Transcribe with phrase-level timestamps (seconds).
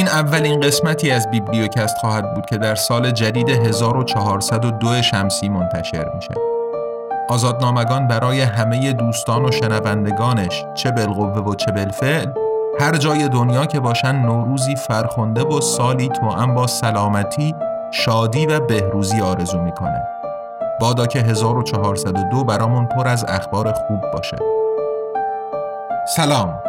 [0.00, 6.34] این اولین قسمتی از بیبلیوکست خواهد بود که در سال جدید 1402 شمسی منتشر میشه.
[7.28, 12.26] آزادنامگان برای همه دوستان و شنوندگانش چه بالقوه و چه بالفعل
[12.80, 17.54] هر جای دنیا که باشن نوروزی فرخنده و سالی توأم با سلامتی،
[17.90, 20.02] شادی و بهروزی آرزو می‌کنه.
[20.80, 24.36] بادا که 1402 برامون پر از اخبار خوب باشه.
[26.16, 26.62] سلام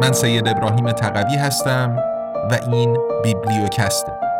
[0.00, 2.11] من سید ابراهیم تقوی هستم
[2.50, 4.31] و این بیبلیوکسته.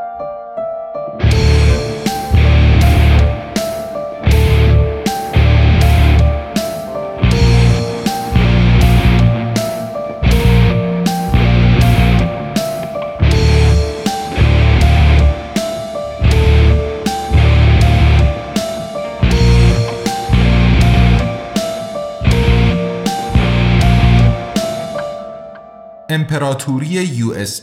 [26.43, 26.99] امپراتوری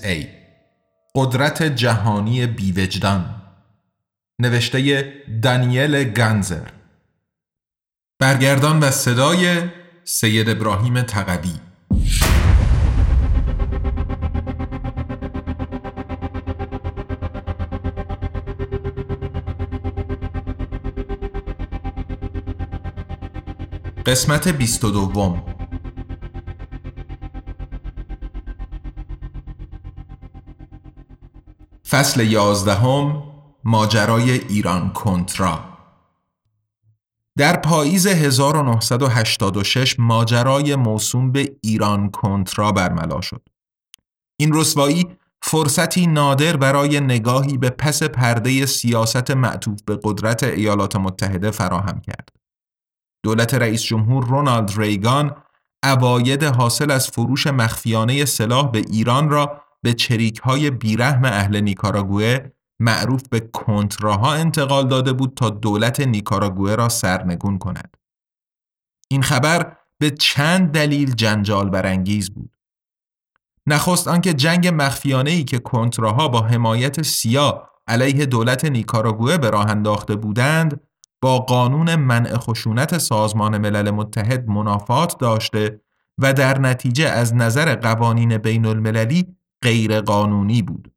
[0.04, 0.28] ای.
[1.16, 3.36] قدرت جهانی بیوجدان.
[4.40, 5.13] نوشته
[5.44, 6.68] دانیل گنزر
[8.20, 9.62] برگردان و صدای
[10.04, 11.54] سید ابراهیم تقوی.
[24.05, 25.49] قسمت 22
[31.90, 33.23] فصل یازدهم
[33.63, 35.59] ماجرای ایران کنترا
[37.37, 43.41] در پاییز 1986 ماجرای موسوم به ایران کنترا برملا شد.
[44.40, 45.07] این رسوایی
[45.41, 52.29] فرصتی نادر برای نگاهی به پس پرده سیاست معطوف به قدرت ایالات متحده فراهم کرد.
[53.24, 55.35] دولت رئیس جمهور رونالد ریگان
[55.84, 62.38] اواید حاصل از فروش مخفیانه سلاح به ایران را به چریک های بیرحم اهل نیکاراگوه
[62.80, 67.98] معروف به کنتراها انتقال داده بود تا دولت نیکاراگوه را سرنگون کند.
[69.12, 72.52] این خبر به چند دلیل جنجال برانگیز بود.
[73.68, 79.70] نخست آنکه جنگ مخفیانه ای که کنتراها با حمایت سیا علیه دولت نیکاراگوه به راه
[79.70, 80.82] انداخته بودند
[81.22, 85.82] با قانون منع خشونت سازمان ملل متحد منافات داشته
[86.18, 90.92] و در نتیجه از نظر قوانین بین المللی غیر قانونی بود.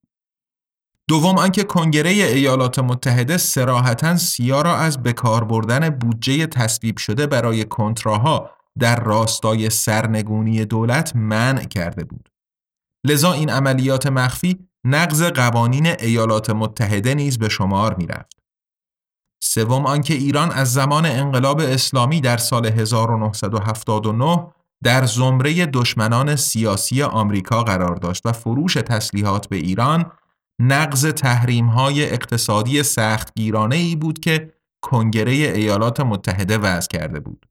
[1.09, 7.65] دوم آنکه کنگره ایالات متحده سراحتا سیا را از بکار بردن بودجه تصویب شده برای
[7.65, 12.29] کنتراها در راستای سرنگونی دولت منع کرده بود.
[13.07, 18.43] لذا این عملیات مخفی نقض قوانین ایالات متحده نیز به شمار می رفت.
[19.43, 24.47] سوم آنکه ایران از زمان انقلاب اسلامی در سال 1979
[24.83, 30.13] در زمره دشمنان سیاسی آمریکا قرار داشت و فروش تسلیحات به ایران
[30.61, 37.47] نقض تحریم های اقتصادی سختگیرانه ای بود که کنگره ایالات متحده وضع کرده بود.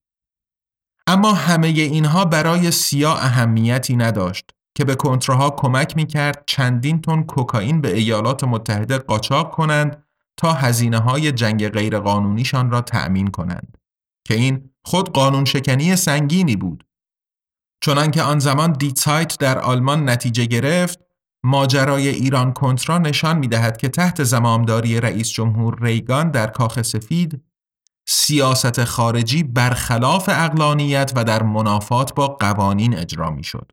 [1.07, 7.23] اما همه اینها برای سیا اهمیتی نداشت که به کنترها کمک می کرد چندین تن
[7.23, 10.03] کوکائین به ایالات متحده قاچاق کنند
[10.37, 13.77] تا هزینه های جنگ غیرقانونیشان را تأمین کنند
[14.27, 16.83] که این خود قانون شکنی سنگینی بود
[17.81, 20.99] چنانکه آن زمان دیتسایت در آلمان نتیجه گرفت
[21.43, 27.41] ماجرای ایران کنترا نشان می دهد که تحت زمامداری رئیس جمهور ریگان در کاخ سفید
[28.07, 33.71] سیاست خارجی برخلاف اقلانیت و در منافات با قوانین اجرا می شد.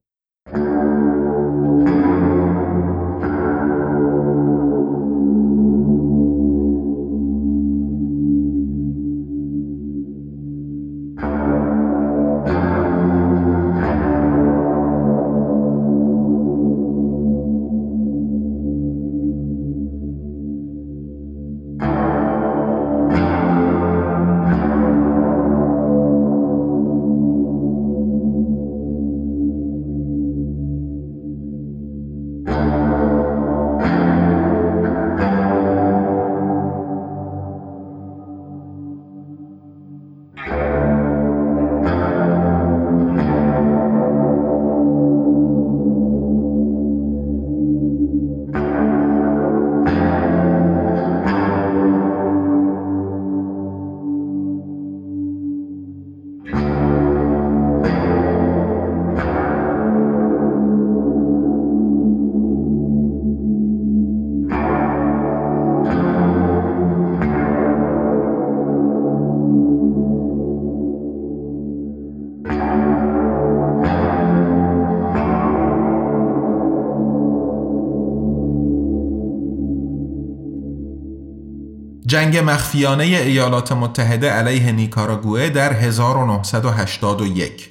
[82.28, 87.70] جنگ مخفیانه ایالات متحده علیه نیکاراگوئه در 1981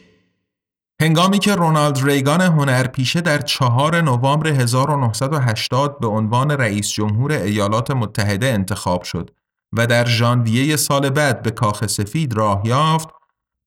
[1.01, 8.47] هنگامی که رونالد ریگان هنرپیشه در چهار نوامبر 1980 به عنوان رئیس جمهور ایالات متحده
[8.47, 9.31] انتخاب شد
[9.73, 13.09] و در ژانویه سال بعد به کاخ سفید راه یافت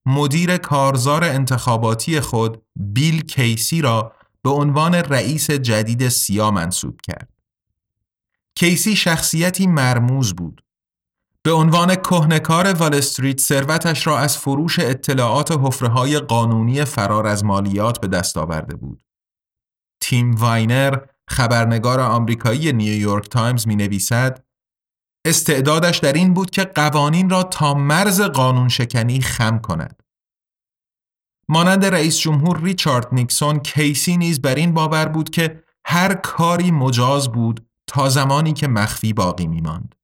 [0.07, 7.29] مدیر کارزار انتخاباتی خود بیل کیسی را به عنوان رئیس جدید سیا منصوب کرد.
[8.55, 10.63] کیسی شخصیتی مرموز بود.
[11.45, 18.01] به عنوان کهنه‌کار وال استریت ثروتش را از فروش اطلاعات حفره قانونی فرار از مالیات
[18.01, 19.03] به دست آورده بود.
[20.03, 24.45] تیم وینر خبرنگار آمریکایی نیویورک تایمز می نویسد
[25.27, 30.03] استعدادش در این بود که قوانین را تا مرز قانون شکنی خم کند.
[31.49, 37.33] مانند رئیس جمهور ریچارد نیکسون کیسی نیز بر این باور بود که هر کاری مجاز
[37.33, 39.95] بود تا زمانی که مخفی باقی می ماند.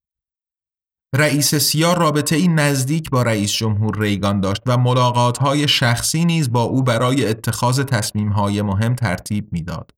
[1.14, 6.62] رئیس سیا رابطه ای نزدیک با رئیس جمهور ریگان داشت و ملاقات شخصی نیز با
[6.62, 9.90] او برای اتخاذ تصمیم های مهم ترتیب می‌داد.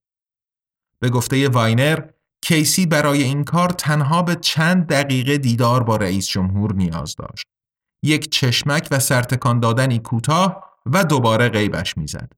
[1.00, 2.00] به گفته واینر
[2.42, 7.46] کیسی برای این کار تنها به چند دقیقه دیدار با رئیس جمهور نیاز داشت.
[8.04, 12.32] یک چشمک و سرتکان دادنی کوتاه و دوباره غیبش می‌زد.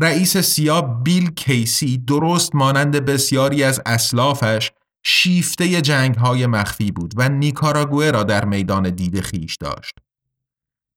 [0.00, 7.28] رئیس سیا بیل کیسی درست مانند بسیاری از اسلافش شیفته جنگ های مخفی بود و
[7.28, 9.94] نیکاراگوه را در میدان دید خیش داشت.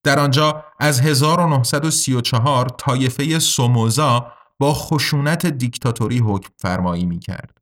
[0.04, 7.58] در آنجا از 1934 طایفه سوموزا با خشونت دیکتاتوری حکم فرمایی می کرد.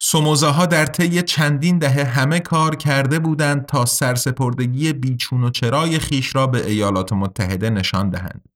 [0.00, 6.34] سوموزاها در طی چندین دهه همه کار کرده بودند تا سرسپردگی بیچون و چرای خیش
[6.34, 8.48] را به ایالات متحده نشان دهند.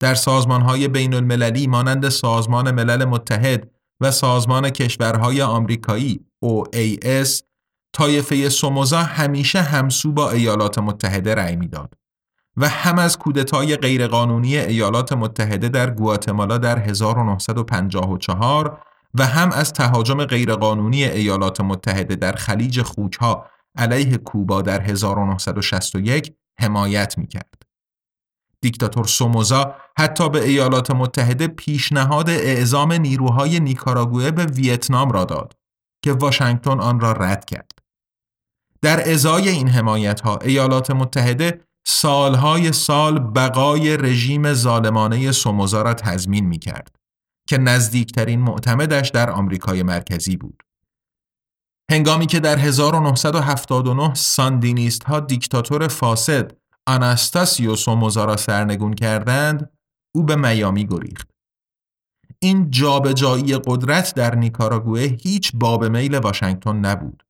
[0.00, 3.70] در سازمانهای بین المللی مانند سازمان ملل متحد
[4.04, 7.42] و سازمان کشورهای آمریکایی OAS
[7.92, 11.94] طایفه سوموزا همیشه همسو با ایالات متحده رأی می‌داد
[12.56, 18.82] و هم از کودتای غیرقانونی ایالات متحده در گواتمالا در 1954
[19.14, 23.46] و هم از تهاجم غیرقانونی ایالات متحده در خلیج خوکها
[23.76, 27.62] علیه کوبا در 1961 حمایت می کرد.
[28.64, 35.56] دیکتاتور سوموزا حتی به ایالات متحده پیشنهاد اعزام نیروهای نیکاراگوئه به ویتنام را داد
[36.04, 37.70] که واشنگتن آن را رد کرد.
[38.82, 46.46] در ازای این حمایت ها ایالات متحده سالهای سال بقای رژیم ظالمانه سوموزا را تضمین
[46.46, 46.96] می کرد
[47.48, 50.62] که نزدیکترین معتمدش در آمریکای مرکزی بود.
[51.90, 59.70] هنگامی که در 1979 ساندینیست ها دیکتاتور فاسد آناستاسیو سوموزا را سرنگون کردند
[60.14, 61.28] او به میامی گریخت
[62.38, 67.24] این جابجایی قدرت در نیکاراگوه هیچ باب میل واشنگتن نبود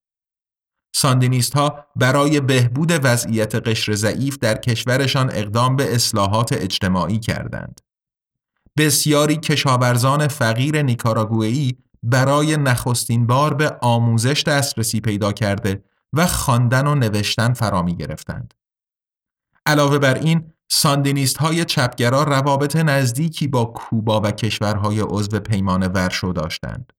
[0.96, 7.80] ساندینیست ها برای بهبود وضعیت قشر ضعیف در کشورشان اقدام به اصلاحات اجتماعی کردند.
[8.78, 16.94] بسیاری کشاورزان فقیر نیکاراگوئی برای نخستین بار به آموزش دسترسی پیدا کرده و خواندن و
[16.94, 18.54] نوشتن فرا می گرفتند.
[19.66, 26.32] علاوه بر این ساندینیست های چپگرا روابط نزدیکی با کوبا و کشورهای عضو پیمان ورشو
[26.36, 26.92] داشتند.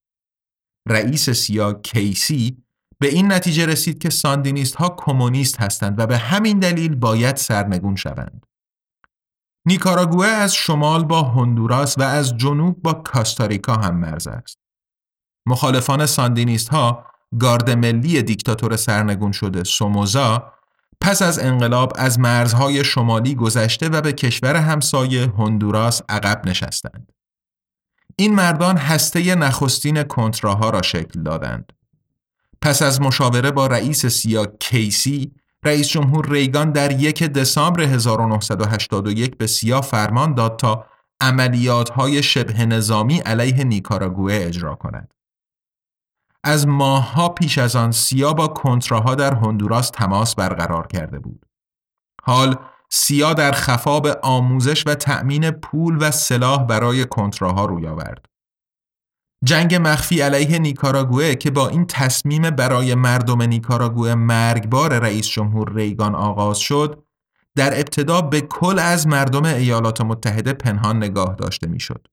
[0.87, 2.63] رئیس سیا کیسی
[2.99, 7.95] به این نتیجه رسید که ساندینیست ها کمونیست هستند و به همین دلیل باید سرنگون
[7.95, 8.45] شوند.
[9.67, 14.59] نیکاراگوه از شمال با هندوراس و از جنوب با کاستاریکا هم مرز است.
[15.47, 17.05] مخالفان ساندینیست ها
[17.39, 20.54] گارد ملی دیکتاتور سرنگون شده سوموزا
[21.01, 27.11] پس از انقلاب از مرزهای شمالی گذشته و به کشور همسایه هندوراس عقب نشستند.
[28.15, 31.73] این مردان هسته نخستین کنتراها را شکل دادند.
[32.61, 35.31] پس از مشاوره با رئیس سیا کیسی،
[35.63, 40.85] رئیس جمهور ریگان در یک دسامبر 1981 به سیا فرمان داد تا
[41.21, 45.14] عملیات های شبه نظامی علیه نیکاراگوه اجرا کند.
[46.45, 51.45] از ماهها پیش از آن سیا با کنتراها در هندوراس تماس برقرار کرده بود.
[52.23, 52.55] حال
[52.89, 58.25] سیا در خفا به آموزش و تأمین پول و سلاح برای کنتراها روی آورد.
[59.43, 66.15] جنگ مخفی علیه نیکاراگوه که با این تصمیم برای مردم نیکاراگوه مرگبار رئیس جمهور ریگان
[66.15, 67.03] آغاز شد،
[67.55, 72.07] در ابتدا به کل از مردم ایالات متحده پنهان نگاه داشته می‌شد.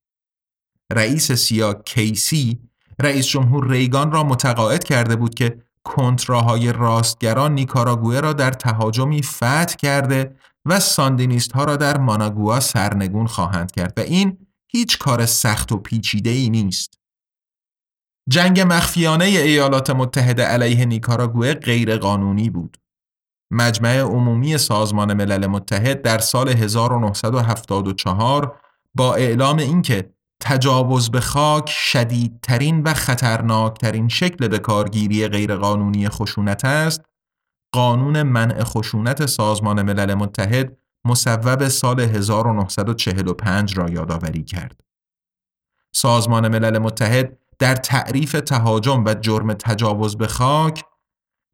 [0.92, 8.32] رئیس سیا کیسی رئیس جمهور ریگان را متقاعد کرده بود که کنتراهای راستگران نیکاراگوه را
[8.32, 14.38] در تهاجمی فتح کرده و ساندینیست ها را در ماناگوا سرنگون خواهند کرد و این
[14.68, 16.98] هیچ کار سخت و پیچیده ای نیست.
[18.28, 22.76] جنگ مخفیانه ایالات متحده علیه نیکاراگوه غیرقانونی بود.
[23.50, 28.60] مجمع عمومی سازمان ملل متحد در سال 1974
[28.94, 37.00] با اعلام اینکه تجاوز به خاک شدیدترین و خطرناکترین شکل به کارگیری غیرقانونی خشونت است
[37.72, 44.80] قانون منع خشونت سازمان ملل متحد مصوب سال 1945 را یادآوری کرد.
[45.94, 50.84] سازمان ملل متحد در تعریف تهاجم و جرم تجاوز به خاک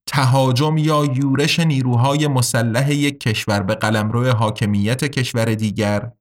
[0.06, 6.12] تهاجم یا یورش نیروهای مسلح یک کشور به قلمرو حاکمیت کشور دیگر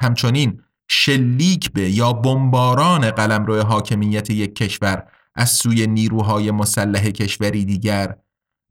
[0.00, 0.62] همچنین
[0.92, 5.04] شلیک به یا بمباران قلمرو حاکمیت یک کشور
[5.34, 8.16] از سوی نیروهای مسلح کشوری دیگر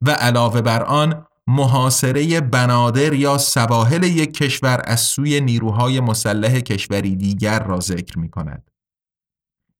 [0.01, 7.15] و علاوه بر آن محاصره بنادر یا سواحل یک کشور از سوی نیروهای مسلح کشوری
[7.15, 8.71] دیگر را ذکر می کند.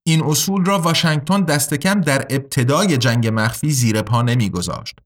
[0.02, 4.98] این اصول را واشنگتن دست کم در ابتدای جنگ مخفی زیر پا نمیگذاشت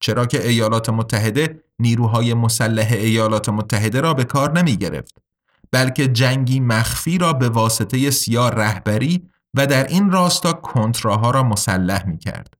[0.00, 5.29] چرا که ایالات متحده نیروهای مسلح ایالات متحده را به کار نمی گرفت
[5.72, 12.06] بلکه جنگی مخفی را به واسطه سیاه رهبری و در این راستا کنتراها را مسلح
[12.06, 12.54] می کرد.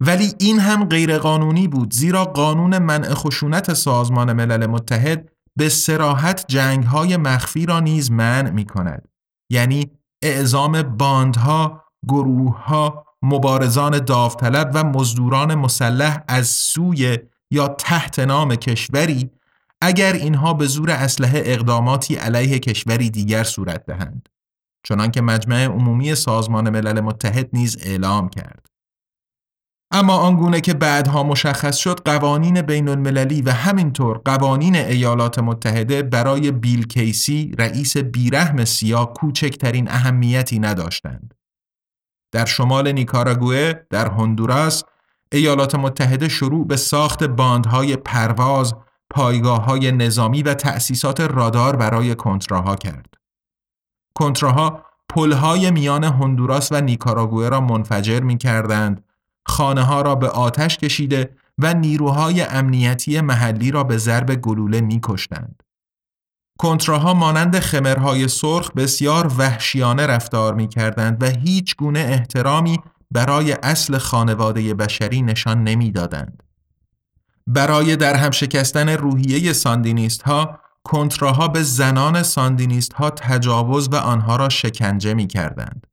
[0.00, 6.84] ولی این هم غیرقانونی بود زیرا قانون منع خشونت سازمان ملل متحد به سراحت جنگ
[6.84, 9.08] های مخفی را نیز منع می کند.
[9.50, 9.90] یعنی
[10.22, 17.18] اعزام باندها، گروهها، مبارزان داوطلب و مزدوران مسلح از سوی
[17.50, 19.30] یا تحت نام کشوری
[19.82, 24.28] اگر اینها به زور اسلحه اقداماتی علیه کشوری دیگر صورت دهند
[24.86, 28.68] چنانکه مجمع عمومی سازمان ملل متحد نیز اعلام کرد
[29.90, 36.50] اما آنگونه که بعدها مشخص شد قوانین بین المللی و همینطور قوانین ایالات متحده برای
[36.50, 41.34] بیل کیسی رئیس بیرحم سیا کوچکترین اهمیتی نداشتند.
[42.32, 44.84] در شمال نیکاراگوه در هندوراس
[45.32, 48.74] ایالات متحده شروع به ساخت باندهای پرواز،
[49.10, 53.14] پایگاه های نظامی و تأسیسات رادار برای کنتراها کرد.
[54.14, 59.04] کنتراها پلهای میان هندوراس و نیکاراگوه را منفجر می کردند
[59.46, 65.00] خانه ها را به آتش کشیده و نیروهای امنیتی محلی را به ضرب گلوله می
[65.02, 65.62] کشتند.
[66.58, 72.78] کنتراها مانند خمرهای سرخ بسیار وحشیانه رفتار می کردند و هیچ گونه احترامی
[73.10, 76.42] برای اصل خانواده بشری نشان نمی دادند.
[77.50, 84.36] برای در هم شکستن روحیه ساندینیست ها کنتراها به زنان ساندینیست ها تجاوز و آنها
[84.36, 85.86] را شکنجه می کردند.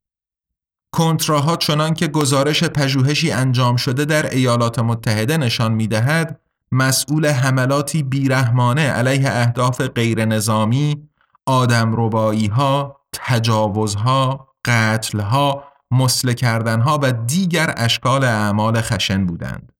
[0.93, 6.39] کنتراها چنان که گزارش پژوهشی انجام شده در ایالات متحده نشان می دهد
[6.71, 11.09] مسئول حملاتی بیرحمانه علیه اهداف غیر نظامی،
[11.45, 19.74] آدم ربایی ها، تجاوزها، قتلها، مسله کردنها و دیگر اشکال اعمال خشن بودند.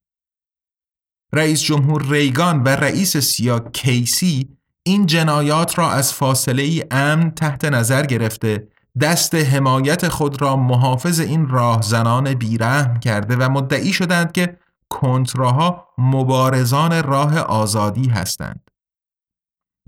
[1.36, 7.66] رئیس جمهور ریگان و رئیس سیا کیسی این جنایات را از فاصله ای امن تحت
[7.66, 8.68] نظر گرفته
[9.02, 14.58] دست حمایت خود را محافظ این راهزنان بیرحم کرده و مدعی شدند که
[14.90, 18.70] کنتراها مبارزان راه آزادی هستند.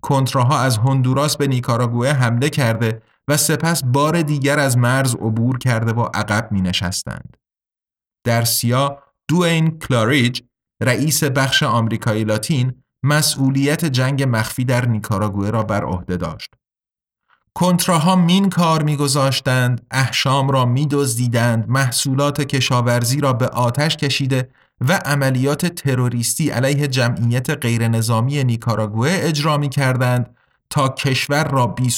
[0.02, 5.94] کنتراها از هندوراس به نیکاراگوه حمله کرده و سپس بار دیگر از مرز عبور کرده
[5.94, 7.38] و عقب می نشستند.
[8.26, 10.42] در سیا دوین کلاریج
[10.82, 16.54] رئیس بخش آمریکایی لاتین مسئولیت جنگ مخفی در نیکاراگوه را بر عهده داشت.
[17.54, 24.50] کنتراها مین کار میگذاشتند احشام را میدزدیدند محصولات کشاورزی را به آتش کشیده
[24.82, 30.36] و عملیات تروریستی علیه جمعیت غیرنظامی نیکاراگوه اجرا می کردند
[30.70, 31.90] تا کشور را بی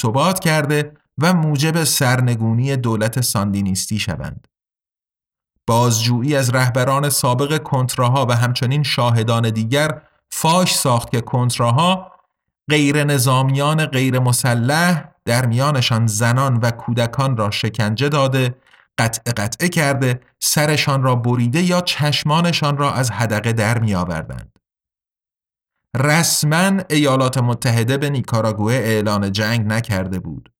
[0.44, 4.48] کرده و موجب سرنگونی دولت ساندینیستی شوند.
[5.70, 12.12] بازجویی از رهبران سابق کنتراها و همچنین شاهدان دیگر فاش ساخت که کنتراها
[12.70, 18.56] غیر نظامیان غیر مسلح در میانشان زنان و کودکان را شکنجه داده
[18.98, 24.60] قطع قطعه کرده سرشان را بریده یا چشمانشان را از حدقه در می آوردند.
[25.98, 30.52] رسما ایالات متحده به نیکاراگوه اعلان جنگ نکرده بود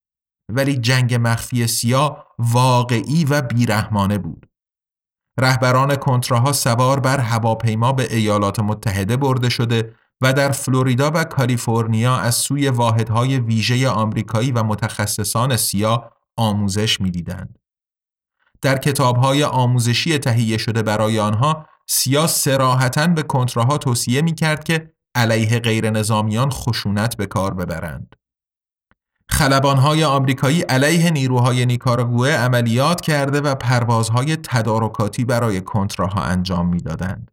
[0.52, 4.49] ولی جنگ مخفی سیا واقعی و بیرحمانه بود.
[5.40, 12.18] رهبران کنتراها سوار بر هواپیما به ایالات متحده برده شده و در فلوریدا و کالیفرنیا
[12.18, 17.60] از سوی واحدهای ویژه آمریکایی و متخصصان سیا آموزش می‌دیدند.
[18.62, 24.94] در کتابهای آموزشی تهیه شده برای آنها سیا سراحتا به کنتراها توصیه می کرد که
[25.16, 28.16] علیه غیر نظامیان خشونت به کار ببرند.
[29.30, 37.32] خلبانهای آمریکایی علیه نیروهای نیکاراگوه عملیات کرده و پروازهای تدارکاتی برای کنتراها انجام می‌دادند.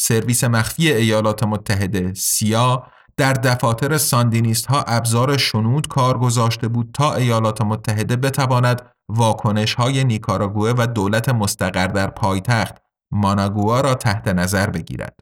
[0.00, 2.86] سرویس مخفی ایالات متحده سیا
[3.16, 10.04] در دفاتر ساندینیست ها ابزار شنود کار گذاشته بود تا ایالات متحده بتواند واکنش های
[10.04, 12.74] نیکاراگوه و دولت مستقر در پایتخت
[13.10, 15.20] ماناگوا را تحت نظر بگیرد.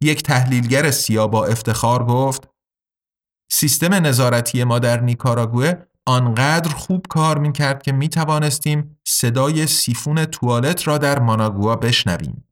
[0.00, 2.49] یک تحلیلگر سیا با افتخار گفت
[3.52, 5.72] سیستم نظارتی ما در نیکاراگوه
[6.06, 12.44] آنقدر خوب کار می کرد که می توانستیم صدای سیفون توالت را در ماناگوا بشنویم.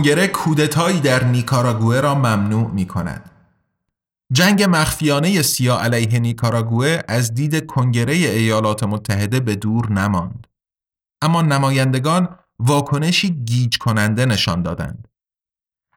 [0.00, 3.30] کنگره کودتایی در نیکاراگوه را ممنوع می کند.
[4.32, 10.46] جنگ مخفیانه سیا علیه نیکاراگوه از دید کنگره ایالات متحده به دور نماند.
[11.22, 15.08] اما نمایندگان واکنشی گیج کننده نشان دادند.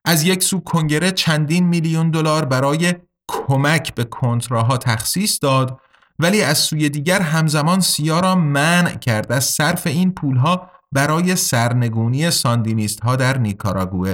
[0.05, 2.93] از یک سو کنگره چندین میلیون دلار برای
[3.27, 5.79] کمک به کنتراها تخصیص داد
[6.19, 12.31] ولی از سوی دیگر همزمان سیا را منع کرد از صرف این پولها برای سرنگونی
[12.31, 14.13] ساندینیست ها در نیکاراگوه.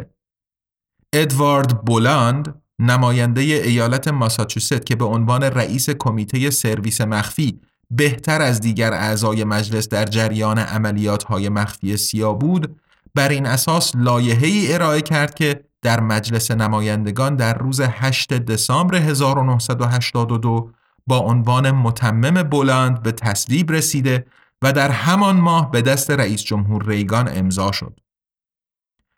[1.13, 7.61] ادوارد بولاند نماینده ایالت ماساچوست که به عنوان رئیس کمیته سرویس مخفی
[7.91, 12.79] بهتر از دیگر اعضای مجلس در جریان عملیات های مخفی سیا بود
[13.15, 18.95] بر این اساس لایحه ای ارائه کرد که در مجلس نمایندگان در روز 8 دسامبر
[18.95, 20.71] 1982
[21.07, 24.25] با عنوان متمم بلند به تصویب رسیده
[24.61, 27.99] و در همان ماه به دست رئیس جمهور ریگان امضا شد.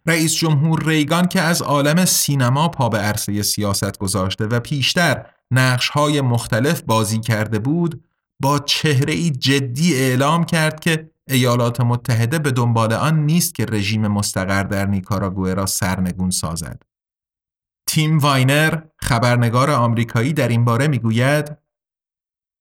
[0.06, 5.26] رئیس جمهور ریگان که از عالم سینما پا به عرصه سیاست گذاشته و پیشتر
[5.94, 8.04] های مختلف بازی کرده بود
[8.40, 14.08] با چهره ای جدی اعلام کرد که ایالات متحده به دنبال آن نیست که رژیم
[14.08, 16.84] مستقر در نیکاراگوه را سرنگون سازد.
[17.88, 21.58] تیم واینر خبرنگار آمریکایی در این باره می‌گوید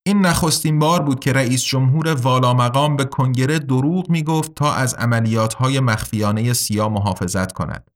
[0.05, 4.73] این نخستین بار بود که رئیس جمهور والا مقام به کنگره دروغ می گفت تا
[4.73, 7.91] از عملیات های مخفیانه سیا محافظت کند.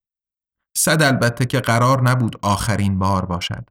[0.77, 3.69] صد البته که قرار نبود آخرین بار باشد.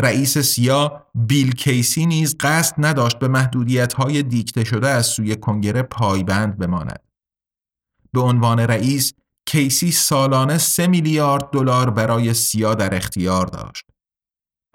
[0.00, 5.82] رئیس سیا بیل کیسی نیز قصد نداشت به محدودیت های دیکته شده از سوی کنگره
[5.82, 7.00] پایبند بماند.
[8.12, 9.12] به عنوان رئیس
[9.46, 13.89] کیسی سالانه سه میلیارد دلار برای سیا در اختیار داشت.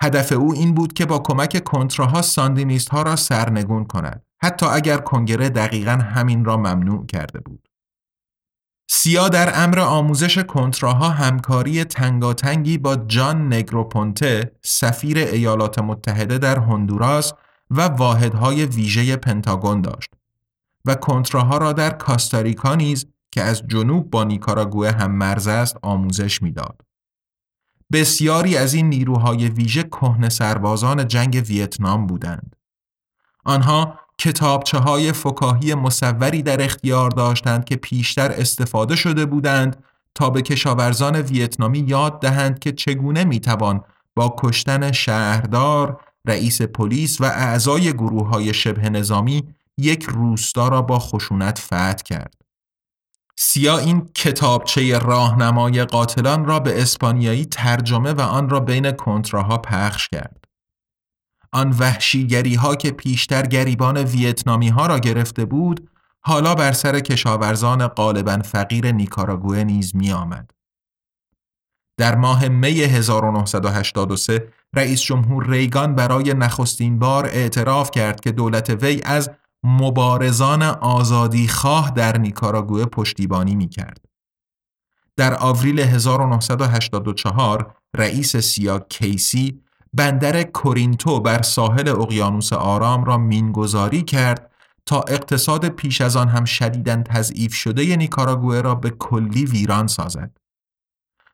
[0.01, 4.97] هدف او این بود که با کمک کنتراها ساندینیست ها را سرنگون کند حتی اگر
[4.97, 7.67] کنگره دقیقا همین را ممنوع کرده بود.
[8.89, 17.33] سیا در امر آموزش کنتراها همکاری تنگاتنگی با جان نگروپونته سفیر ایالات متحده در هندوراس
[17.71, 20.09] و واحدهای ویژه پنتاگون داشت
[20.85, 26.41] و کنتراها را در کاستاریکا نیز که از جنوب با نیکاراگوه هم مرز است آموزش
[26.41, 26.81] می‌داد.
[27.91, 32.55] بسیاری از این نیروهای ویژه کهنه سربازان جنگ ویتنام بودند.
[33.45, 39.83] آنها کتابچه های فکاهی مصوری در اختیار داشتند که پیشتر استفاده شده بودند
[40.15, 43.81] تا به کشاورزان ویتنامی یاد دهند که چگونه می‌توان
[44.15, 49.43] با کشتن شهردار، رئیس پلیس و اعضای گروه های شبه نظامی
[49.77, 52.44] یک روستا را با خشونت فتح کرد.
[53.35, 60.07] سیا این کتابچه راهنمای قاتلان را به اسپانیایی ترجمه و آن را بین کنتراها پخش
[60.07, 60.45] کرد.
[61.51, 65.89] آن وحشیگری ها که پیشتر گریبان ویتنامی ها را گرفته بود
[66.21, 70.51] حالا بر سر کشاورزان غالبا فقیر نیکاراگوه نیز می آمد.
[71.97, 79.01] در ماه می 1983 رئیس جمهور ریگان برای نخستین بار اعتراف کرد که دولت وی
[79.05, 79.31] از
[79.65, 84.05] مبارزان آزادی خواه در نیکاراگوه پشتیبانی می کرد.
[85.17, 89.61] در آوریل 1984 رئیس سیا کیسی
[89.93, 94.51] بندر کورینتو بر ساحل اقیانوس آرام را مینگذاری کرد
[94.85, 100.37] تا اقتصاد پیش از آن هم شدیداً تضعیف شده نیکاراگوه را به کلی ویران سازد.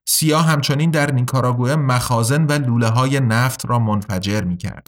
[0.06, 4.88] سیا همچنین در نیکاراگوه مخازن و لوله های نفت را منفجر می کرد.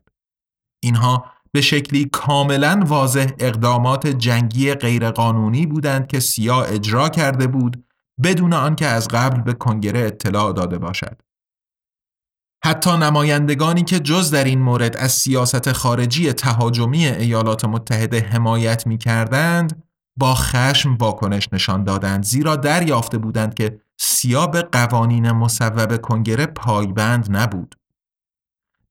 [0.84, 7.86] اینها به شکلی کاملا واضح اقدامات جنگی غیرقانونی بودند که سیا اجرا کرده بود
[8.24, 11.22] بدون آنکه از قبل به کنگره اطلاع داده باشد.
[12.66, 18.98] حتی نمایندگانی که جز در این مورد از سیاست خارجی تهاجمی ایالات متحده حمایت می
[18.98, 19.84] کردند
[20.18, 27.38] با خشم واکنش نشان دادند زیرا دریافته بودند که سیا به قوانین مصوب کنگره پایبند
[27.38, 27.76] نبود.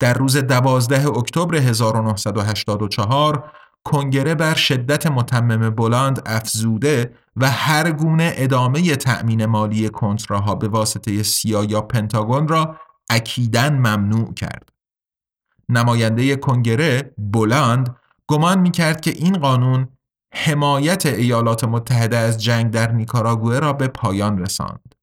[0.02, 3.52] در روز دوازده اکتبر 1984
[3.84, 11.22] کنگره بر شدت متمم بلند افزوده و هر گونه ادامه تأمین مالی کنتراها به واسطه
[11.22, 12.76] سیا یا پنتاگون را
[13.10, 14.68] اکیدن ممنوع کرد.
[15.68, 19.88] نماینده کنگره بلند گمان می کرد که این قانون
[20.34, 24.94] حمایت ایالات متحده از جنگ در نیکاراگوه را به پایان رساند.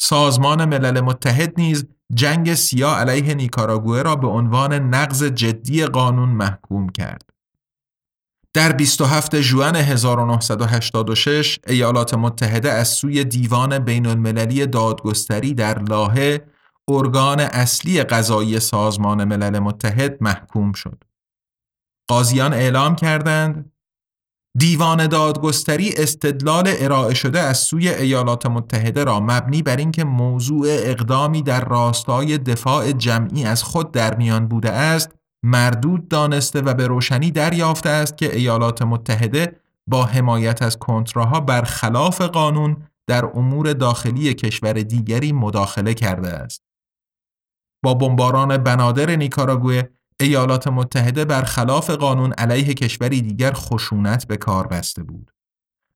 [0.00, 6.88] سازمان ملل متحد نیز جنگ سیاه علیه نیکاراگوه را به عنوان نقض جدی قانون محکوم
[6.88, 7.30] کرد.
[8.54, 16.46] در 27 ژوئن 1986 ایالات متحده از سوی دیوان بین المللی دادگستری در لاهه
[16.88, 21.04] ارگان اصلی قضایی سازمان ملل متحد محکوم شد.
[22.08, 23.72] قاضیان اعلام کردند
[24.56, 31.42] دیوان دادگستری استدلال ارائه شده از سوی ایالات متحده را مبنی بر اینکه موضوع اقدامی
[31.42, 35.10] در راستای دفاع جمعی از خود در میان بوده است
[35.42, 41.62] مردود دانسته و به روشنی دریافته است که ایالات متحده با حمایت از کنتراها بر
[41.62, 46.62] خلاف قانون در امور داخلی کشور دیگری مداخله کرده است.
[47.84, 49.82] با بمباران بنادر نیکاراگوه
[50.20, 55.32] ایالات متحده برخلاف قانون علیه کشوری دیگر خشونت به کار بسته بود.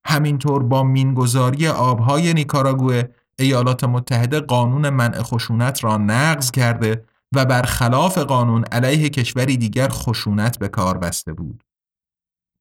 [0.05, 3.03] همینطور با مینگذاری آبهای نیکاراگوه
[3.39, 10.59] ایالات متحده قانون منع خشونت را نقض کرده و برخلاف قانون علیه کشوری دیگر خشونت
[10.59, 11.65] به کار بسته بود.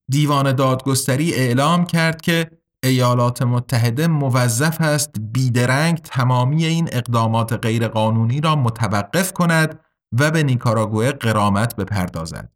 [0.10, 2.52] دیوان دادگستری اعلام کرد که
[2.84, 9.80] ایالات متحده موظف است بیدرنگ تمامی این اقدامات غیرقانونی را متوقف کند
[10.20, 12.54] و به نیکاراگوه قرامت بپردازد.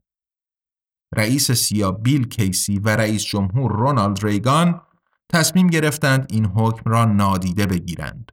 [1.15, 4.81] رئیس سیا بیل کیسی و رئیس جمهور رونالد ریگان
[5.29, 8.31] تصمیم گرفتند این حکم را نادیده بگیرند.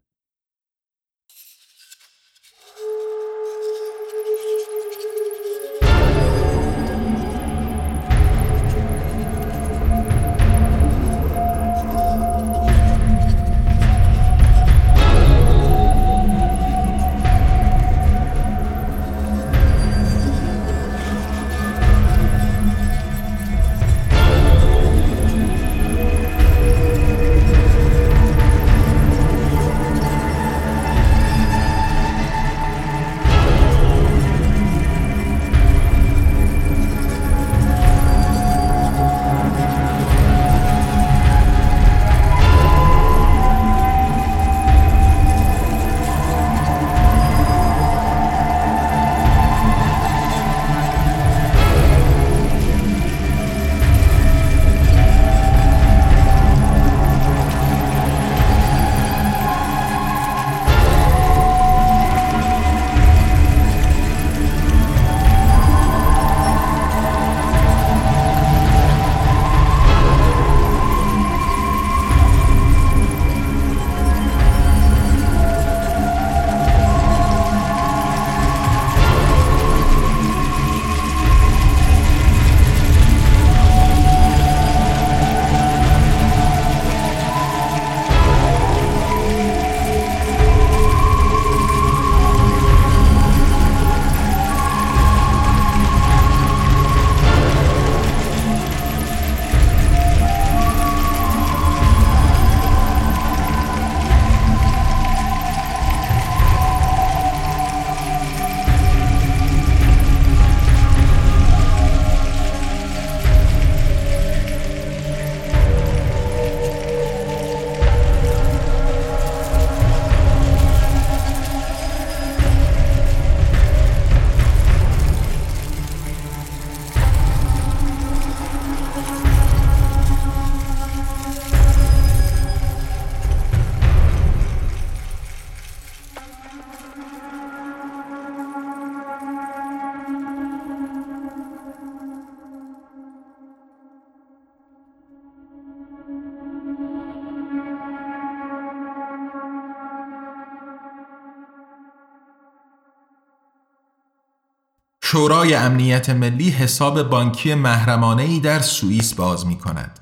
[155.12, 160.00] شورای امنیت ملی حساب بانکی محرمانه ای در سوئیس باز می کند.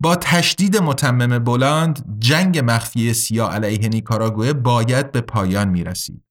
[0.00, 6.22] با تشدید متمم بلند جنگ مخفی سیا علیه نیکاراگوه باید به پایان می رسید.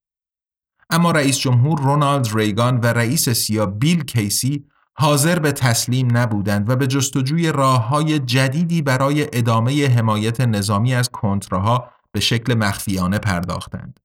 [0.90, 6.76] اما رئیس جمهور رونالد ریگان و رئیس سیا بیل کیسی حاضر به تسلیم نبودند و
[6.76, 14.03] به جستجوی راه های جدیدی برای ادامه حمایت نظامی از کنترها به شکل مخفیانه پرداختند.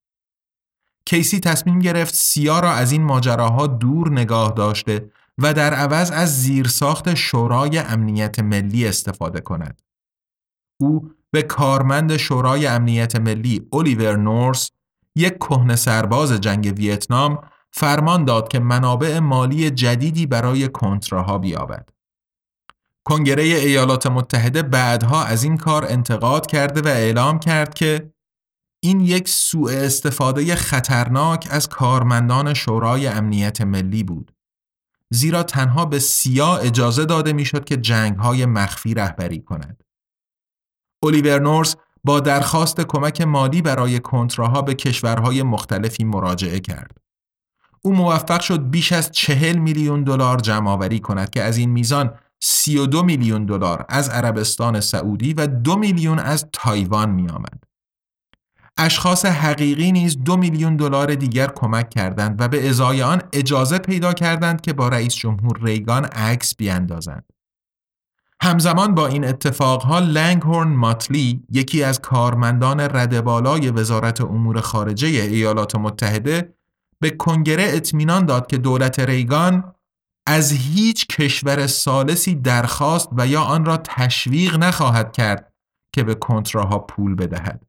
[1.09, 6.43] کیسی تصمیم گرفت سیا را از این ماجراها دور نگاه داشته و در عوض از
[6.43, 9.83] زیرساخت شورای امنیت ملی استفاده کند.
[10.81, 14.71] او به کارمند شورای امنیت ملی الیور نورس
[15.17, 17.39] یک کهنه سرباز جنگ ویتنام
[17.71, 21.89] فرمان داد که منابع مالی جدیدی برای کنتراها بیابد.
[23.05, 28.11] کنگره ایالات متحده بعدها از این کار انتقاد کرده و اعلام کرد که
[28.81, 34.33] این یک سوء استفاده خطرناک از کارمندان شورای امنیت ملی بود.
[35.11, 39.83] زیرا تنها به سیا اجازه داده می‌شد که جنگهای مخفی رهبری کند.
[41.03, 46.99] الیور نورس با درخواست کمک مالی برای کنتراها به کشورهای مختلفی مراجعه کرد.
[47.83, 52.15] او موفق شد بیش از چهل میلیون دلار جمع آوری کند که از این میزان
[52.41, 57.68] 32 میلیون دلار از عربستان سعودی و دو میلیون از تایوان می آمد.
[58.79, 64.13] اشخاص حقیقی نیز دو میلیون دلار دیگر کمک کردند و به ازای آن اجازه پیدا
[64.13, 67.25] کردند که با رئیس جمهور ریگان عکس بیاندازند.
[68.43, 76.55] همزمان با این اتفاقها لنگهورن ماتلی یکی از کارمندان ردبالای وزارت امور خارجه ایالات متحده
[77.01, 79.75] به کنگره اطمینان داد که دولت ریگان
[80.27, 85.53] از هیچ کشور سالسی درخواست و یا آن را تشویق نخواهد کرد
[85.93, 87.68] که به کنتراها پول بدهد.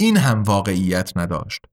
[0.00, 1.64] این هم واقعیت نداشت.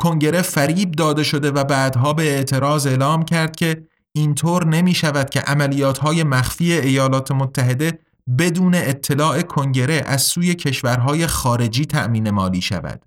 [0.00, 5.40] کنگره فریب داده شده و بعدها به اعتراض اعلام کرد که اینطور نمی شود که
[5.40, 7.98] عملیات های مخفی ایالات متحده
[8.38, 13.04] بدون اطلاع کنگره از سوی کشورهای خارجی تأمین مالی شود.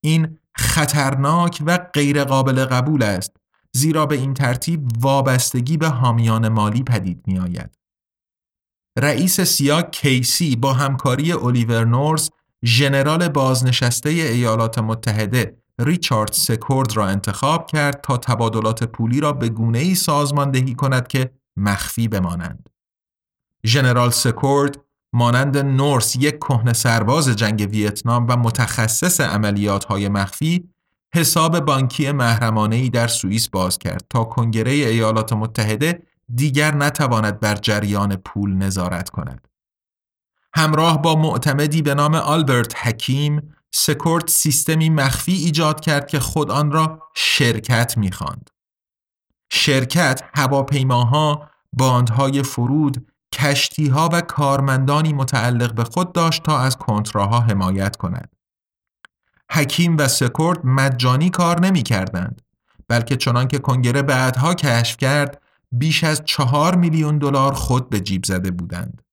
[0.00, 3.36] این خطرناک و غیرقابل قبول است
[3.72, 7.78] زیرا به این ترتیب وابستگی به حامیان مالی پدید می آید.
[8.98, 12.30] رئیس سیا کیسی با همکاری الیور نورس
[12.66, 19.78] ژنرال بازنشسته ایالات متحده ریچارد سکورد را انتخاب کرد تا تبادلات پولی را به گونه
[19.78, 22.68] ای سازماندهی کند که مخفی بمانند.
[23.66, 24.80] ژنرال سکورد
[25.12, 30.68] مانند نورس یک کهنه سرباز جنگ ویتنام و متخصص عملیات های مخفی
[31.14, 36.02] حساب بانکی محرمانه ای در سوئیس باز کرد تا کنگره ایالات متحده
[36.34, 39.48] دیگر نتواند بر جریان پول نظارت کند.
[40.54, 46.72] همراه با معتمدی به نام آلبرت حکیم سکورت سیستمی مخفی ایجاد کرد که خود آن
[46.72, 48.50] را شرکت می‌خواند.
[49.52, 57.96] شرکت هواپیماها، باندهای فرود، کشتیها و کارمندانی متعلق به خود داشت تا از کنتراها حمایت
[57.96, 58.36] کند.
[59.50, 62.42] حکیم و سکورت مجانی کار نمی کردند
[62.88, 68.24] بلکه چنان که کنگره بعدها کشف کرد بیش از چهار میلیون دلار خود به جیب
[68.24, 69.03] زده بودند.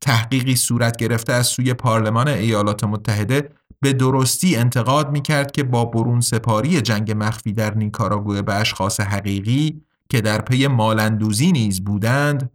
[0.00, 5.84] تحقیقی صورت گرفته از سوی پارلمان ایالات متحده به درستی انتقاد می کرد که با
[5.84, 12.50] برون سپاری جنگ مخفی در نیکاراگوه به اشخاص حقیقی که در پی مالندوزی نیز بودند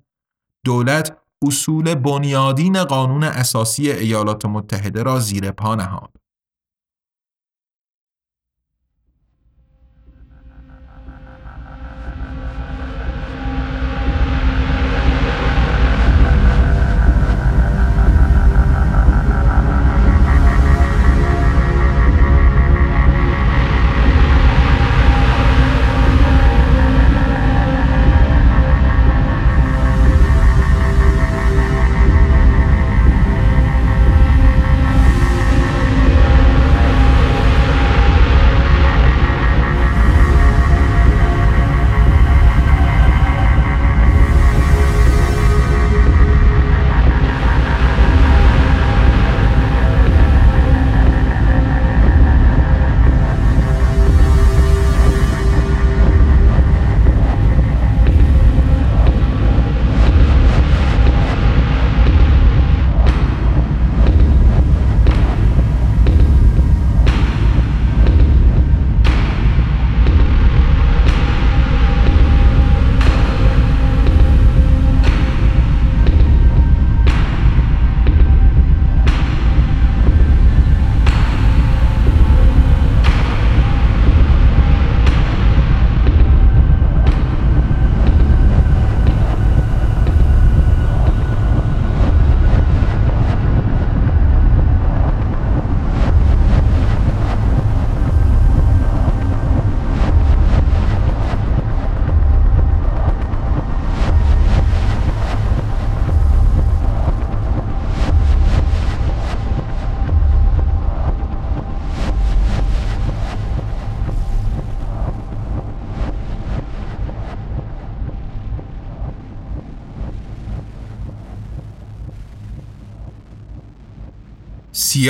[0.66, 6.25] دولت اصول بنیادین قانون اساسی ایالات متحده را زیر پا نهاد.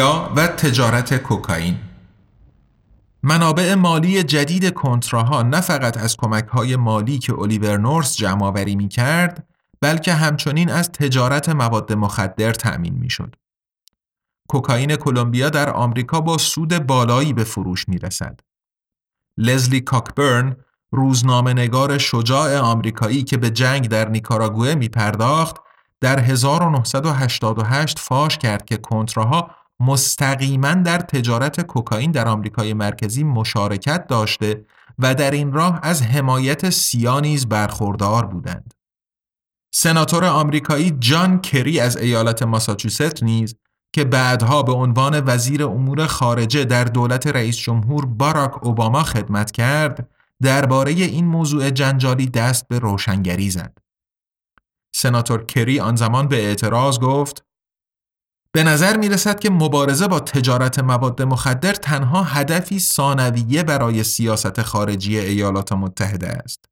[0.03, 1.77] و تجارت کوکائین
[3.23, 8.87] منابع مالی جدید کنتراها نه فقط از کمکهای مالی که الیور نورس جمع آوری می
[8.87, 9.47] کرد
[9.81, 13.35] بلکه همچنین از تجارت مواد مخدر تأمین می شد.
[14.49, 18.39] کوکائین کلمبیا در آمریکا با سود بالایی به فروش می رسد.
[19.37, 20.55] لزلی کاکبرن
[20.91, 25.55] روزنامه نگار شجاع آمریکایی که به جنگ در نیکاراگوه می پرداخت
[26.01, 34.65] در 1988 فاش کرد که کنتراها مستقیما در تجارت کوکائین در آمریکای مرکزی مشارکت داشته
[34.99, 38.73] و در این راه از حمایت سیا نیز برخوردار بودند.
[39.73, 43.55] سناتور آمریکایی جان کری از ایالت ماساچوست نیز
[43.93, 50.09] که بعدها به عنوان وزیر امور خارجه در دولت رئیس جمهور باراک اوباما خدمت کرد،
[50.43, 53.77] درباره این موضوع جنجالی دست به روشنگری زد.
[54.95, 57.44] سناتور کری آن زمان به اعتراض گفت
[58.55, 64.61] به نظر می رسد که مبارزه با تجارت مواد مخدر تنها هدفی ثانویه برای سیاست
[64.61, 66.65] خارجی ایالات متحده است.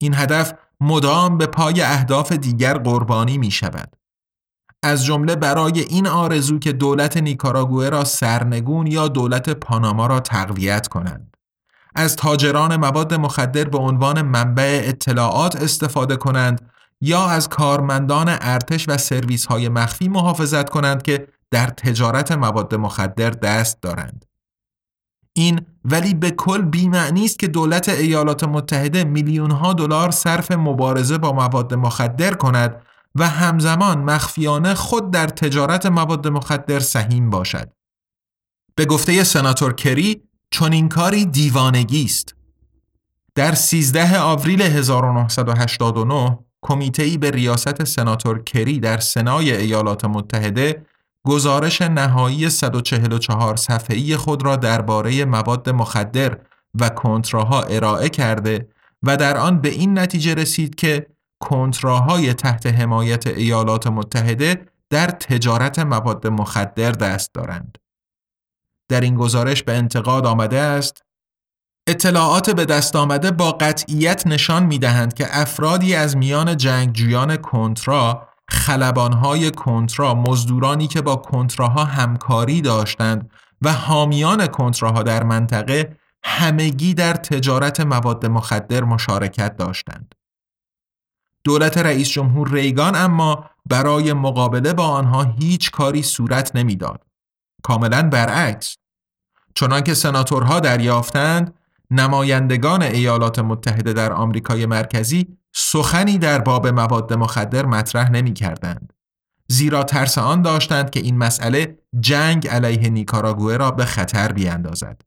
[0.00, 3.96] این هدف مدام به پای اهداف دیگر قربانی می شود.
[4.82, 10.88] از جمله برای این آرزو که دولت نیکاراگوه را سرنگون یا دولت پاناما را تقویت
[10.88, 11.36] کنند.
[11.94, 18.96] از تاجران مواد مخدر به عنوان منبع اطلاعات استفاده کنند یا از کارمندان ارتش و
[18.96, 24.24] سرویس های مخفی محافظت کنند که در تجارت مواد مخدر دست دارند.
[25.32, 31.18] این ولی به کل بیمعنی است که دولت ایالات متحده میلیون ها دلار صرف مبارزه
[31.18, 32.82] با مواد مخدر کند
[33.14, 37.72] و همزمان مخفیانه خود در تجارت مواد مخدر سهیم باشد.
[38.74, 42.34] به گفته سناتور کری چون این کاری دیوانگی است.
[43.34, 50.86] در 13 آوریل 1989 کمیته به ریاست سناتور کری در سنای ایالات متحده
[51.26, 56.38] گزارش نهایی 144 صفحه‌ای خود را درباره مواد مخدر
[56.80, 58.68] و کنتراها ارائه کرده
[59.02, 61.06] و در آن به این نتیجه رسید که
[61.40, 67.78] کنتراهای تحت حمایت ایالات متحده در تجارت مواد مخدر دست دارند.
[68.90, 71.02] در این گزارش به انتقاد آمده است
[71.88, 78.28] اطلاعات به دست آمده با قطعیت نشان می دهند که افرادی از میان جنگجویان کنترا
[78.50, 83.30] خلبانهای کنترا مزدورانی که با کنتراها همکاری داشتند
[83.62, 90.14] و حامیان کنتراها در منطقه همگی در تجارت مواد مخدر مشارکت داشتند.
[91.44, 97.02] دولت رئیس جمهور ریگان اما برای مقابله با آنها هیچ کاری صورت نمی‌داد.
[97.62, 98.76] کاملا برعکس.
[99.54, 101.54] چنانکه سناتورها دریافتند
[101.90, 108.92] نمایندگان ایالات متحده در آمریکای مرکزی سخنی در باب مواد مخدر مطرح نمی کردند.
[109.48, 115.02] زیرا ترس آن داشتند که این مسئله جنگ علیه نیکاراگوه را به خطر بیاندازد.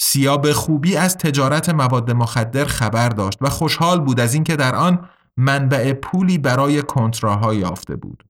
[0.00, 4.74] سیا به خوبی از تجارت مواد مخدر خبر داشت و خوشحال بود از اینکه در
[4.74, 8.24] آن منبع پولی برای کنتراها یافته بود.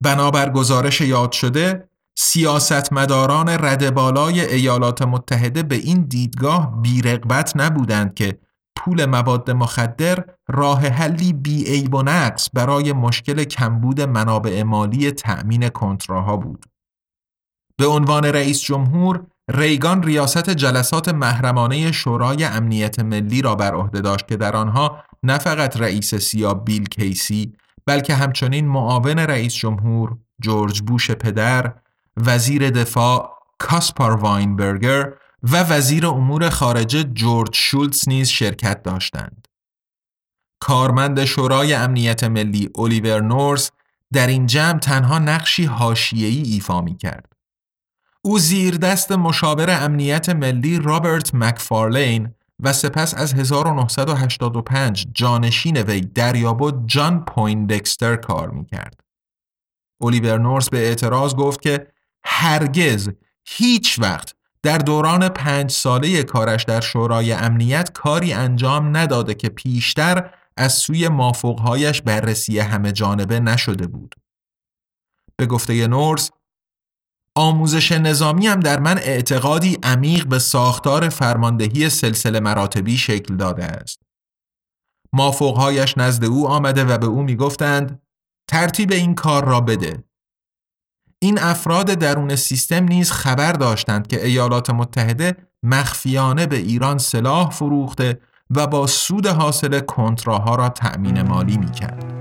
[0.00, 8.38] بنابر گزارش یاد شده سیاستمداران رد بالای ایالات متحده به این دیدگاه بیرغبت نبودند که
[8.76, 16.36] پول مواد مخدر راه حلی بی و نقص برای مشکل کمبود منابع مالی تأمین کنتراها
[16.36, 16.64] بود.
[17.76, 24.28] به عنوان رئیس جمهور ریگان ریاست جلسات محرمانه شورای امنیت ملی را بر عهده داشت
[24.28, 27.52] که در آنها نه فقط رئیس سیا بیل کیسی
[27.86, 31.74] بلکه همچنین معاون رئیس جمهور جورج بوش پدر
[32.16, 39.48] وزیر دفاع کاسپار واینبرگر و وزیر امور خارجه جورج شولتز نیز شرکت داشتند.
[40.60, 43.70] کارمند شورای امنیت ملی الیور نورث
[44.12, 47.32] در این جمع تنها نقشی حاشیه‌ای ایفا می کرد.
[48.22, 56.86] او زیر دست مشاور امنیت ملی رابرت مکفارلین و سپس از 1985 جانشین وی دریابد
[56.86, 59.00] جان پویندکستر کار می کرد.
[60.00, 61.93] الیور نورس به اعتراض گفت که
[62.24, 63.10] هرگز
[63.46, 70.30] هیچ وقت در دوران پنج ساله کارش در شورای امنیت کاری انجام نداده که پیشتر
[70.56, 74.14] از سوی مافوقهایش بررسی همه جانبه نشده بود.
[75.36, 76.30] به گفته نورس
[77.36, 84.00] آموزش نظامی هم در من اعتقادی عمیق به ساختار فرماندهی سلسله مراتبی شکل داده است.
[85.12, 88.02] مافوقهایش نزد او آمده و به او می‌گفتند
[88.48, 90.04] ترتیب این کار را بده
[91.24, 98.20] این افراد درون سیستم نیز خبر داشتند که ایالات متحده مخفیانه به ایران سلاح فروخته
[98.50, 102.13] و با سود حاصل کنتراها را تأمین مالی می کرد.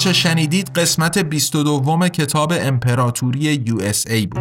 [0.00, 4.38] آنچه شنیدید قسمت 22 کتاب امپراتوری USA بود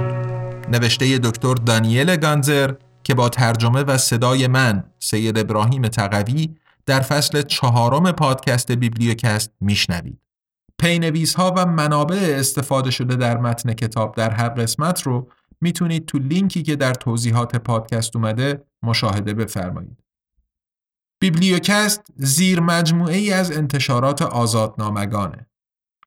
[0.70, 6.56] نوشته دکتر دانیل گانزر که با ترجمه و صدای من سید ابراهیم تقوی
[6.86, 10.20] در فصل چهارم پادکست بیبلیوکست میشنوید
[10.78, 15.30] پی‌نویس ها و منابع استفاده شده در متن کتاب در هر قسمت رو
[15.62, 20.04] می‌تونید تو لینکی که در توضیحات پادکست اومده مشاهده بفرمایید.
[21.22, 25.49] بیبلیوکست زیر مجموعه ای از انتشارات آزادنامگانه.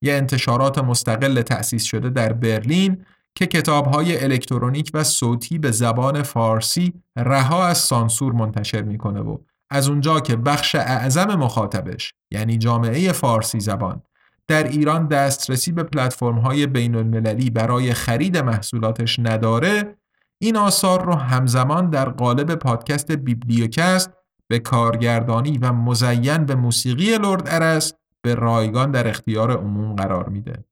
[0.02, 6.92] یه انتشارات مستقل تأسیس شده در برلین که کتابهای الکترونیک و صوتی به زبان فارسی
[7.16, 9.38] رها از سانسور منتشر می‌کنه و
[9.70, 14.02] از اونجا که بخش اعظم مخاطبش یعنی جامعه فارسی زبان
[14.48, 19.96] در ایران دسترسی به پلتفرم های بین المللی برای خرید محصولاتش نداره
[20.38, 24.10] این آثار رو همزمان در قالب پادکست بیبلیوکست
[24.48, 27.92] به کارگردانی و مزین به موسیقی لرد ارس
[28.22, 30.64] به رایگان در اختیار عموم قرار میده.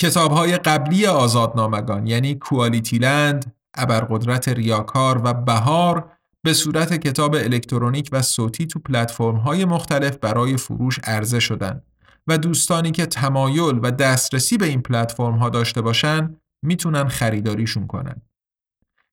[0.00, 6.12] کتاب های قبلی آزادنامگان یعنی کوالیتی لند، ابرقدرت ریاکار و بهار
[6.44, 11.82] به صورت کتاب الکترونیک و صوتی تو پلتفرم های مختلف برای فروش عرضه شدن
[12.26, 18.22] و دوستانی که تمایل و دسترسی به این پلتفرم ها داشته باشن می‌تونن خریداریشون کنن.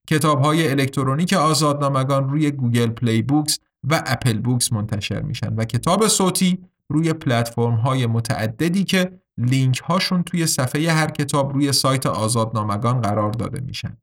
[0.08, 6.08] کتاب های الکترونیک آزادنامگان روی Google Play Books و Apple Books منتشر میشن و کتاب
[6.08, 13.02] صوتی روی پلتفرم های متعددی که لینک هاشون توی صفحه هر کتاب روی سایت آزادنامگان
[13.02, 13.98] قرار داده میشن.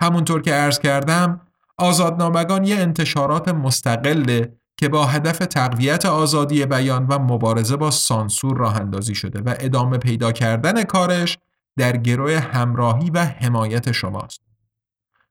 [0.00, 1.40] همونطور که عرض کردم
[1.78, 8.76] آزادنامگان یه انتشارات مستقله که با هدف تقویت آزادی بیان و مبارزه با سانسور راه
[8.76, 11.38] اندازی شده و ادامه پیدا کردن کارش
[11.76, 14.40] در گروه همراهی و حمایت شماست.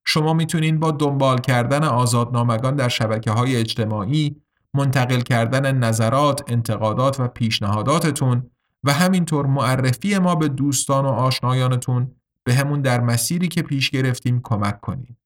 [0.06, 4.42] شما می‌تونین با دنبال کردن آزادنامگان در شبکه های اجتماعی
[4.76, 8.50] منتقل کردن نظرات، انتقادات و پیشنهاداتتون
[8.84, 12.12] و همینطور معرفی ما به دوستان و آشنایانتون
[12.44, 15.18] به همون در مسیری که پیش گرفتیم کمک کنید.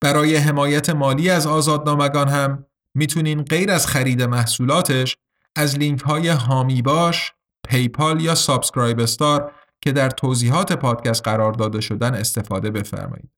[0.00, 2.64] برای حمایت مالی از آزادنامگان هم
[2.94, 5.16] می‌تونین غیر از خرید محصولاتش
[5.56, 7.32] از لینک های هامی باش،
[7.68, 13.30] PayPal یا SubscribeStar که در توضیحات پادکست قرار داده شدن استفاده بفرمایید.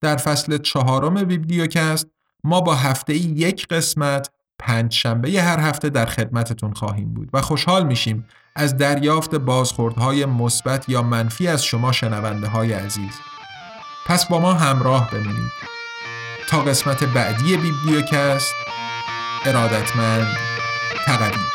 [0.00, 2.06] در فصل چهارم بیبلیوکست
[2.44, 7.86] ما با هفته یک قسمت پنج شنبه هر هفته در خدمتتون خواهیم بود و خوشحال
[7.86, 8.24] میشیم
[8.56, 13.20] از دریافت بازخوردهای مثبت یا منفی از شما شنونده های عزیز.
[14.06, 15.52] پس با ما همراه بمونید.
[16.48, 18.54] تا قسمت بعدی بیبلیوکست
[19.46, 20.36] ارادتمند
[21.06, 21.53] تقدیم